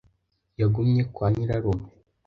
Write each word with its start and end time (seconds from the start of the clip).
yagumye 0.59 1.01
kwa 1.13 1.27
nyirarume. 1.33 1.87